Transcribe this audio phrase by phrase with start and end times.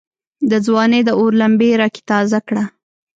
[0.49, 2.63] دځوانۍ داور لمبي را کې تازه کړه